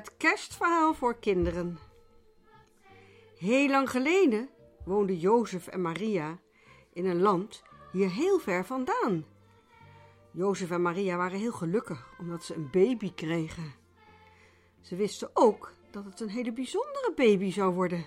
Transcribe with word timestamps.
Het 0.00 0.16
kerstverhaal 0.16 0.94
voor 0.94 1.18
kinderen. 1.18 1.78
Heel 3.38 3.68
lang 3.68 3.90
geleden 3.90 4.48
woonden 4.84 5.16
Jozef 5.16 5.66
en 5.66 5.80
Maria 5.80 6.38
in 6.92 7.06
een 7.06 7.20
land 7.20 7.62
hier 7.92 8.10
heel 8.10 8.38
ver 8.38 8.64
vandaan. 8.64 9.24
Jozef 10.32 10.70
en 10.70 10.82
Maria 10.82 11.16
waren 11.16 11.38
heel 11.38 11.52
gelukkig 11.52 12.08
omdat 12.18 12.44
ze 12.44 12.54
een 12.54 12.70
baby 12.70 13.12
kregen. 13.14 13.72
Ze 14.80 14.96
wisten 14.96 15.30
ook 15.32 15.72
dat 15.90 16.04
het 16.04 16.20
een 16.20 16.28
hele 16.28 16.52
bijzondere 16.52 17.12
baby 17.16 17.50
zou 17.50 17.74
worden. 17.74 18.06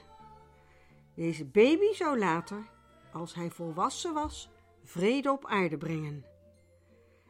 Deze 1.15 1.45
baby 1.45 1.93
zou 1.93 2.17
later, 2.19 2.69
als 3.11 3.33
hij 3.33 3.49
volwassen 3.49 4.13
was, 4.13 4.49
vrede 4.83 5.31
op 5.31 5.45
aarde 5.45 5.77
brengen. 5.77 6.25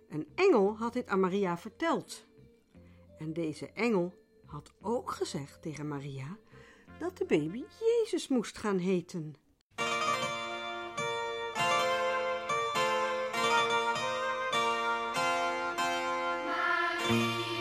Een 0.09 0.27
engel 0.35 0.77
had 0.77 0.93
dit 0.93 1.07
aan 1.07 1.19
Maria 1.19 1.57
verteld. 1.57 2.25
En 3.17 3.33
deze 3.33 3.71
engel 3.71 4.21
had 4.53 4.73
ook 4.81 5.11
gezegd 5.11 5.61
tegen 5.61 5.87
Maria 5.87 6.37
dat 6.99 7.17
de 7.17 7.25
baby 7.25 7.63
Jezus 7.79 8.27
moest 8.27 8.57
gaan 8.57 8.77
heten. 8.77 9.35
Maria 16.45 17.52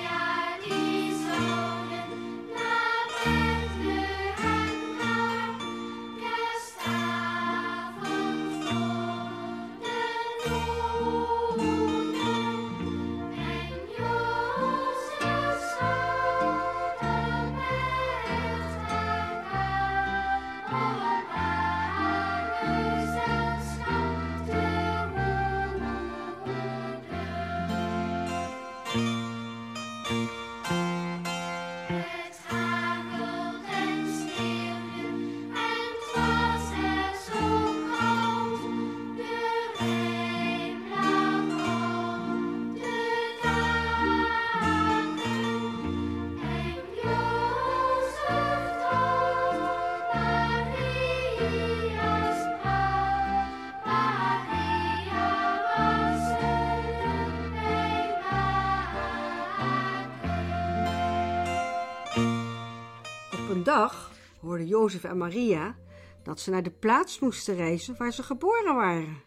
een 63.62 63.68
dag 63.68 64.10
hoorden 64.40 64.66
Jozef 64.66 65.04
en 65.04 65.16
Maria 65.16 65.76
dat 66.22 66.40
ze 66.40 66.50
naar 66.50 66.62
de 66.62 66.70
plaats 66.70 67.18
moesten 67.18 67.54
reizen 67.54 67.96
waar 67.98 68.12
ze 68.12 68.22
geboren 68.22 68.74
waren. 68.74 69.22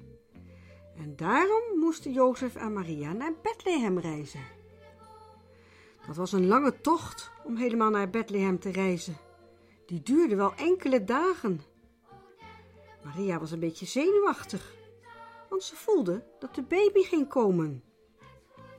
En 0.98 1.16
daarom 1.16 1.80
moesten 1.80 2.12
Jozef 2.12 2.56
en 2.56 2.74
Maria 2.74 3.14
naar 3.14 3.34
Bethlehem 3.42 4.00
reizen. 4.00 4.44
Dat 6.08 6.16
was 6.16 6.32
een 6.32 6.48
lange 6.48 6.82
tocht 6.82 7.32
om 7.44 7.56
helemaal 7.56 7.90
naar 7.90 8.10
Bethlehem 8.10 8.60
te 8.60 8.72
reizen. 8.72 9.18
Die 9.86 10.02
duurde 10.02 10.36
wel 10.36 10.54
enkele 10.56 11.04
dagen. 11.04 11.62
Maria 13.04 13.40
was 13.40 13.52
een 13.52 13.60
beetje 13.60 13.86
zenuwachtig, 13.86 14.74
want 15.50 15.64
ze 15.64 15.76
voelde 15.76 16.24
dat 16.40 16.56
de 16.56 16.64
baby 16.64 17.02
ging 17.02 17.28
komen. 17.28 17.84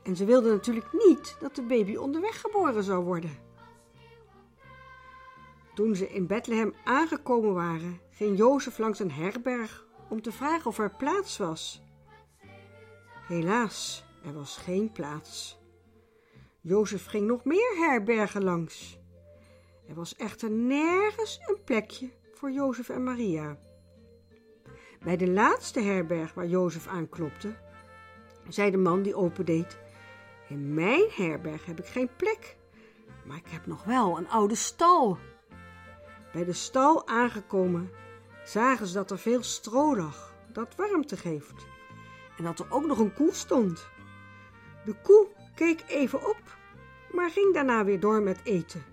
En 0.03 0.15
ze 0.15 0.25
wilde 0.25 0.49
natuurlijk 0.49 0.93
niet 1.07 1.37
dat 1.39 1.55
de 1.55 1.63
baby 1.63 1.95
onderweg 1.95 2.41
geboren 2.41 2.83
zou 2.83 3.03
worden. 3.03 3.46
Toen 5.77 5.95
ze 5.95 6.09
in 6.09 6.27
Bethlehem 6.27 6.73
aangekomen 6.83 7.53
waren, 7.53 7.99
ging 8.09 8.37
Jozef 8.37 8.77
langs 8.77 8.99
een 8.99 9.11
herberg 9.11 9.85
om 10.09 10.21
te 10.21 10.31
vragen 10.31 10.65
of 10.65 10.79
er 10.79 10.95
plaats 10.95 11.37
was. 11.37 11.83
Helaas, 13.27 14.05
er 14.25 14.33
was 14.33 14.57
geen 14.57 14.91
plaats. 14.91 15.59
Jozef 16.61 17.05
ging 17.05 17.27
nog 17.27 17.45
meer 17.45 17.75
herbergen 17.75 18.43
langs. 18.43 18.99
Er 19.87 19.95
was 19.95 20.15
echter 20.15 20.51
nergens 20.51 21.39
een 21.47 21.63
plekje 21.63 22.11
voor 22.33 22.51
Jozef 22.51 22.89
en 22.89 23.03
Maria. 23.03 23.57
Bij 25.03 25.17
de 25.17 25.29
laatste 25.29 25.81
herberg 25.81 26.33
waar 26.33 26.47
Jozef 26.47 26.87
aanklopte, 26.87 27.55
zei 28.47 28.71
de 28.71 28.77
man 28.77 29.01
die 29.01 29.15
opendeed: 29.15 29.77
In 30.49 30.73
mijn 30.73 31.05
herberg 31.09 31.65
heb 31.65 31.79
ik 31.79 31.87
geen 31.87 32.09
plek, 32.15 32.57
maar 33.25 33.37
ik 33.37 33.49
heb 33.49 33.65
nog 33.65 33.83
wel 33.83 34.17
een 34.17 34.29
oude 34.29 34.55
stal. 34.55 35.17
Bij 36.31 36.45
de 36.45 36.53
stal 36.53 37.07
aangekomen 37.07 37.91
zagen 38.45 38.87
ze 38.87 38.93
dat 38.93 39.11
er 39.11 39.19
veel 39.19 39.43
stro 39.43 39.95
lag 39.95 40.35
dat 40.51 40.75
warmte 40.75 41.17
geeft 41.17 41.65
en 42.37 42.43
dat 42.43 42.59
er 42.59 42.65
ook 42.69 42.85
nog 42.85 42.99
een 42.99 43.13
koe 43.13 43.33
stond. 43.33 43.87
De 44.85 44.95
koe 45.03 45.27
keek 45.55 45.83
even 45.87 46.29
op, 46.29 46.41
maar 47.11 47.29
ging 47.29 47.53
daarna 47.53 47.85
weer 47.85 47.99
door 47.99 48.21
met 48.21 48.39
eten. 48.43 48.83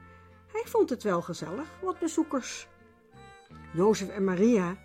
Hij 0.53 0.63
vond 0.65 0.91
het 0.91 1.03
wel 1.03 1.23
gezellig, 1.23 1.69
wat 1.83 1.99
bezoekers. 1.99 2.69
Jozef 3.73 4.09
en 4.09 4.25
Maria 4.25 4.77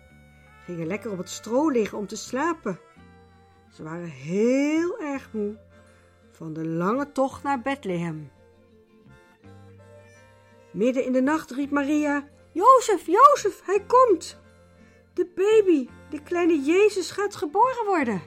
gingen 0.64 0.86
lekker 0.86 1.10
op 1.10 1.18
het 1.18 1.30
stro 1.30 1.68
liggen 1.68 1.98
om 1.98 2.06
te 2.06 2.16
slapen. 2.16 2.78
Ze 3.72 3.82
waren 3.82 4.08
heel 4.08 5.00
erg 5.00 5.32
moe 5.32 5.58
van 6.30 6.52
de 6.52 6.66
lange 6.66 7.12
tocht 7.12 7.42
naar 7.42 7.60
Bethlehem. 7.60 8.30
Midden 10.70 11.04
in 11.04 11.12
de 11.12 11.22
nacht 11.22 11.50
riep 11.50 11.70
Maria: 11.70 12.28
Jozef, 12.52 13.06
Jozef, 13.06 13.60
hij 13.64 13.84
komt! 13.86 14.38
De 15.14 15.26
baby, 15.34 15.88
de 16.10 16.22
kleine 16.22 16.60
Jezus, 16.60 17.10
gaat 17.10 17.36
geboren 17.36 17.86
worden. 17.86 18.22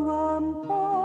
Het 0.00 0.08
kwam 0.08 0.54
op 0.68 0.99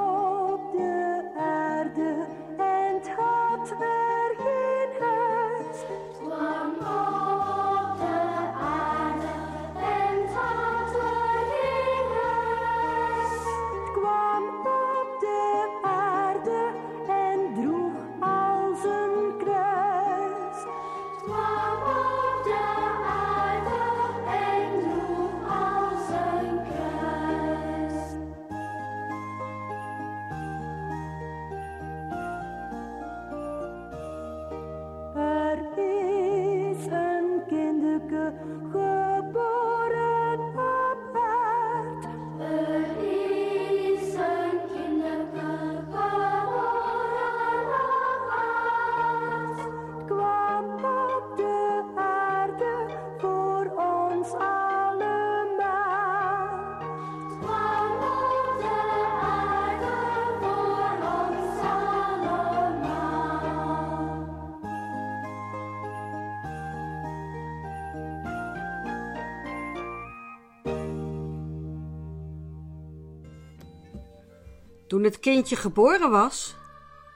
Toen 74.96 75.04
het 75.04 75.20
kindje 75.20 75.56
geboren 75.56 76.12
was, 76.12 76.56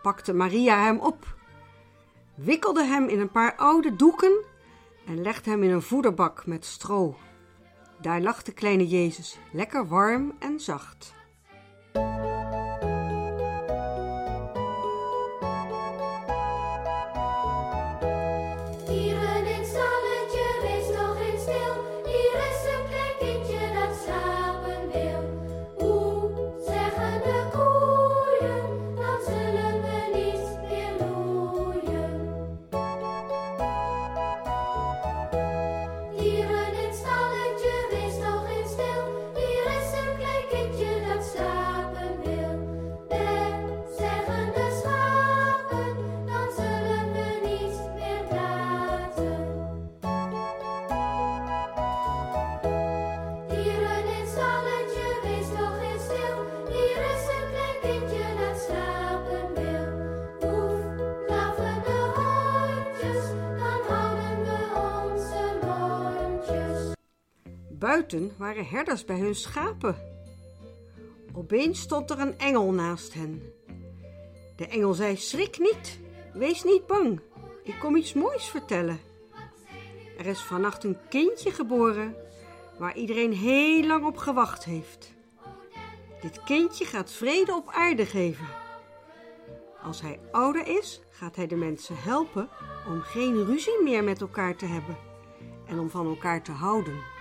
pakte 0.01 0.33
Maria 0.33 0.83
hem 0.83 0.99
op, 0.99 1.35
wikkelde 2.35 2.83
hem 2.83 3.07
in 3.07 3.19
een 3.19 3.31
paar 3.31 3.55
oude 3.55 3.95
doeken 3.95 4.43
en 5.05 5.21
legde 5.21 5.49
hem 5.49 5.63
in 5.63 5.69
een 5.69 5.81
voederbak 5.81 6.45
met 6.45 6.65
stro. 6.65 7.17
Daar 8.01 8.21
lag 8.21 8.43
de 8.43 8.51
kleine 8.51 8.87
Jezus, 8.87 9.37
lekker 9.51 9.87
warm 9.87 10.35
en 10.39 10.59
zacht. 10.59 11.13
Buiten 67.89 68.31
waren 68.37 68.65
herders 68.65 69.05
bij 69.05 69.19
hun 69.19 69.35
schapen. 69.35 69.95
Opeens 71.33 71.79
stond 71.79 72.09
er 72.09 72.19
een 72.19 72.37
engel 72.37 72.71
naast 72.71 73.13
hen. 73.13 73.53
De 74.55 74.67
engel 74.67 74.93
zei: 74.93 75.17
Schrik 75.17 75.59
niet, 75.59 75.99
wees 76.33 76.63
niet 76.63 76.87
bang. 76.87 77.19
Ik 77.63 77.75
kom 77.79 77.95
iets 77.95 78.13
moois 78.13 78.45
vertellen. 78.49 78.99
Er 80.17 80.25
is 80.25 80.39
vannacht 80.39 80.83
een 80.83 80.97
kindje 81.09 81.51
geboren 81.51 82.15
waar 82.79 82.95
iedereen 82.95 83.33
heel 83.33 83.83
lang 83.83 84.05
op 84.05 84.17
gewacht 84.17 84.63
heeft. 84.63 85.13
Dit 86.21 86.43
kindje 86.43 86.85
gaat 86.85 87.11
vrede 87.11 87.53
op 87.53 87.69
aarde 87.69 88.05
geven. 88.05 88.47
Als 89.83 90.01
hij 90.01 90.19
ouder 90.31 90.67
is, 90.67 91.01
gaat 91.09 91.35
hij 91.35 91.47
de 91.47 91.55
mensen 91.55 91.97
helpen 91.97 92.49
om 92.87 93.01
geen 93.01 93.45
ruzie 93.45 93.83
meer 93.83 94.03
met 94.03 94.21
elkaar 94.21 94.55
te 94.55 94.65
hebben 94.65 94.97
en 95.65 95.79
om 95.79 95.89
van 95.89 96.07
elkaar 96.07 96.43
te 96.43 96.51
houden. 96.51 97.17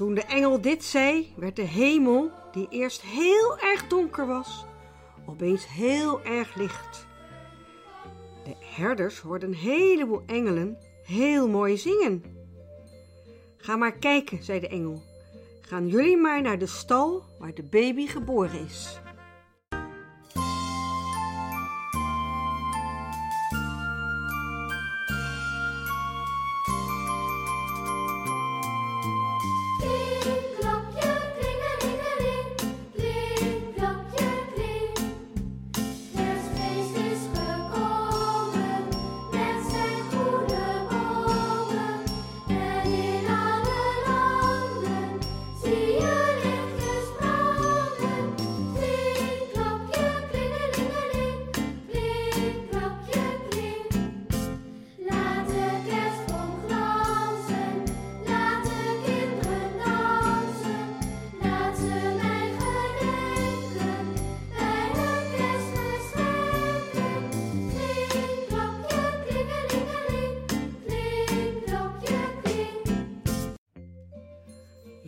Toen 0.00 0.14
de 0.14 0.24
engel 0.24 0.60
dit 0.60 0.84
zei, 0.84 1.32
werd 1.36 1.56
de 1.56 1.62
hemel, 1.62 2.30
die 2.52 2.66
eerst 2.70 3.02
heel 3.02 3.58
erg 3.58 3.86
donker 3.86 4.26
was, 4.26 4.64
opeens 5.26 5.68
heel 5.68 6.22
erg 6.22 6.54
licht. 6.54 7.06
De 8.44 8.54
herders 8.58 9.18
hoorden 9.18 9.48
een 9.48 9.54
heleboel 9.54 10.22
engelen 10.26 10.78
heel 11.04 11.48
mooi 11.48 11.76
zingen. 11.76 12.24
Ga 13.56 13.76
maar 13.76 13.92
kijken, 13.92 14.42
zei 14.42 14.60
de 14.60 14.68
engel. 14.68 15.02
Gaan 15.60 15.88
jullie 15.88 16.16
maar 16.16 16.42
naar 16.42 16.58
de 16.58 16.66
stal 16.66 17.22
waar 17.38 17.54
de 17.54 17.62
baby 17.62 18.06
geboren 18.06 18.64
is. 18.64 19.00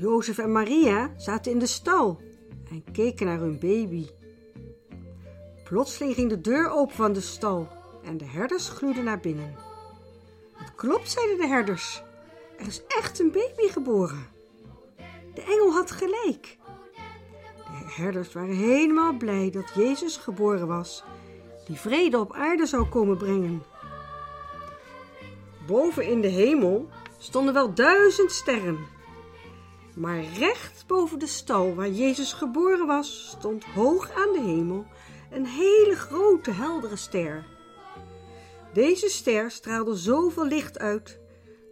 Jozef 0.03 0.39
en 0.39 0.53
Maria 0.53 1.11
zaten 1.17 1.53
in 1.53 1.59
de 1.59 1.67
stal 1.67 2.21
en 2.71 2.85
keken 2.93 3.27
naar 3.27 3.39
hun 3.39 3.59
baby. 3.59 4.07
Plotseling 5.65 6.15
ging 6.15 6.29
de 6.29 6.41
deur 6.41 6.71
open 6.71 6.95
van 6.95 7.13
de 7.13 7.21
stal 7.21 7.69
en 8.05 8.17
de 8.17 8.25
herders 8.25 8.69
gluurden 8.69 9.05
naar 9.05 9.21
binnen. 9.21 9.57
Het 10.53 10.75
klopt, 10.75 11.11
zeiden 11.11 11.37
de 11.37 11.47
herders. 11.47 12.03
Er 12.59 12.67
is 12.67 12.83
echt 12.87 13.19
een 13.21 13.31
baby 13.31 13.69
geboren. 13.69 14.27
De 15.35 15.43
engel 15.43 15.73
had 15.73 15.91
gelijk. 15.91 16.59
De 17.57 18.03
herders 18.03 18.33
waren 18.33 18.57
helemaal 18.57 19.17
blij 19.17 19.51
dat 19.51 19.73
Jezus 19.75 20.17
geboren 20.17 20.67
was, 20.67 21.05
die 21.67 21.77
vrede 21.77 22.19
op 22.19 22.33
aarde 22.33 22.67
zou 22.67 22.89
komen 22.89 23.17
brengen. 23.17 23.63
Boven 25.67 26.07
in 26.07 26.21
de 26.21 26.29
hemel 26.29 26.89
stonden 27.19 27.55
wel 27.55 27.75
duizend 27.75 28.33
sterren. 28.33 29.01
Maar 29.95 30.23
recht 30.39 30.85
boven 30.87 31.19
de 31.19 31.27
stal 31.27 31.75
waar 31.75 31.91
Jezus 31.91 32.33
geboren 32.33 32.87
was, 32.87 33.29
stond 33.39 33.65
hoog 33.65 34.11
aan 34.11 34.33
de 34.33 34.41
hemel 34.41 34.87
een 35.31 35.47
hele 35.47 35.95
grote 35.95 36.51
heldere 36.51 36.97
ster. 36.97 37.45
Deze 38.73 39.09
ster 39.09 39.51
straalde 39.51 39.97
zoveel 39.97 40.47
licht 40.47 40.79
uit 40.79 41.19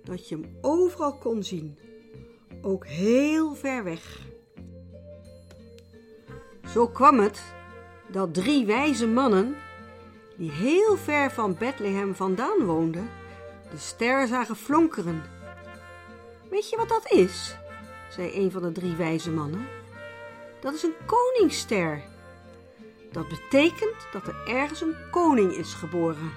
dat 0.05 0.29
je 0.29 0.35
hem 0.35 0.59
overal 0.61 1.17
kon 1.17 1.43
zien, 1.43 1.79
ook 2.63 2.87
heel 2.87 3.55
ver 3.55 3.85
weg. 3.85 4.19
Zo 6.73 6.89
kwam 6.89 7.19
het 7.19 7.43
dat 8.09 8.35
drie 8.35 8.67
wijze 8.67 9.07
mannen, 9.07 9.57
die 10.37 10.51
heel 10.51 10.97
ver 10.97 11.31
van 11.31 11.57
Bethlehem 11.59 12.15
vandaan 12.15 12.65
woonden, 12.65 13.11
de 13.71 13.79
ster 13.79 14.27
zagen 14.27 14.57
flonkeren. 14.57 15.23
Weet 16.51 16.71
je 16.71 16.77
wat 16.77 16.89
dat 16.89 17.13
is? 17.13 17.59
Zei 18.11 18.35
een 18.35 18.51
van 18.51 18.63
de 18.63 18.73
drie 18.73 18.95
wijze 18.95 19.31
mannen. 19.31 19.67
Dat 20.61 20.75
is 20.75 20.83
een 20.83 20.95
koningsster. 21.07 22.03
Dat 23.13 23.29
betekent 23.29 24.07
dat 24.13 24.27
er 24.27 24.47
ergens 24.47 24.81
een 24.81 24.97
koning 25.11 25.53
is 25.53 25.75
geboren. 25.75 26.33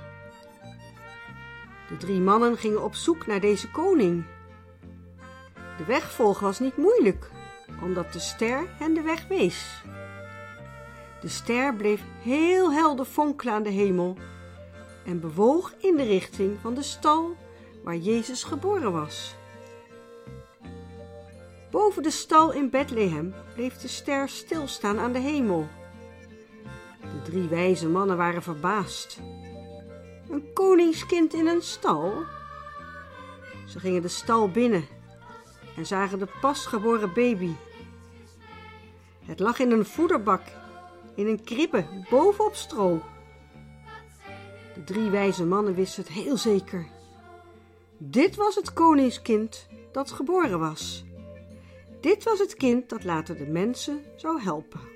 De 1.87 1.97
drie 1.97 2.19
mannen 2.19 2.57
gingen 2.57 2.83
op 2.83 2.95
zoek 2.95 3.27
naar 3.27 3.39
deze 3.39 3.71
koning. 3.71 4.25
De 5.77 5.85
weg 5.85 6.11
volgen 6.11 6.43
was 6.43 6.59
niet 6.59 6.77
moeilijk, 6.77 7.29
omdat 7.81 8.13
de 8.13 8.19
ster 8.19 8.67
hen 8.77 8.93
de 8.93 9.01
weg 9.01 9.27
wees. 9.27 9.83
De 11.21 11.27
ster 11.27 11.75
bleef 11.75 12.01
heel 12.21 12.73
helder 12.73 13.05
fonkelen 13.05 13.53
aan 13.53 13.63
de 13.63 13.69
hemel 13.69 14.17
en 15.05 15.19
bewoog 15.19 15.73
in 15.77 15.95
de 15.95 16.03
richting 16.03 16.57
van 16.61 16.73
de 16.73 16.83
stal 16.83 17.37
waar 17.83 17.97
Jezus 17.97 18.43
geboren 18.43 18.91
was. 18.91 19.35
Boven 21.73 22.03
de 22.03 22.11
stal 22.11 22.51
in 22.51 22.69
Bethlehem 22.69 23.33
bleef 23.53 23.77
de 23.77 23.87
ster 23.87 24.29
stilstaan 24.29 24.99
aan 24.99 25.11
de 25.11 25.19
hemel. 25.19 25.67
De 27.01 27.21
drie 27.23 27.47
wijze 27.47 27.89
mannen 27.89 28.17
waren 28.17 28.41
verbaasd. 28.41 29.19
Een 30.29 30.53
koningskind 30.53 31.33
in 31.33 31.47
een 31.47 31.61
stal? 31.61 32.13
Ze 33.67 33.79
gingen 33.79 34.01
de 34.01 34.07
stal 34.07 34.49
binnen 34.49 34.85
en 35.75 35.85
zagen 35.85 36.19
de 36.19 36.27
pasgeboren 36.41 37.13
baby. 37.13 37.51
Het 39.25 39.39
lag 39.39 39.59
in 39.59 39.71
een 39.71 39.85
voederbak, 39.85 40.43
in 41.15 41.27
een 41.27 41.43
kribbe, 41.43 41.85
bovenop 42.09 42.55
stro. 42.55 43.01
De 44.73 44.83
drie 44.83 45.09
wijze 45.09 45.45
mannen 45.45 45.75
wisten 45.75 46.03
het 46.03 46.11
heel 46.11 46.37
zeker. 46.37 46.87
Dit 47.97 48.35
was 48.35 48.55
het 48.55 48.73
koningskind 48.73 49.67
dat 49.91 50.11
geboren 50.11 50.59
was. 50.59 51.05
Dit 52.03 52.23
was 52.23 52.39
het 52.39 52.53
kind 52.53 52.89
dat 52.89 53.03
later 53.03 53.37
de 53.37 53.45
mensen 53.45 54.03
zou 54.15 54.41
helpen. 54.41 54.92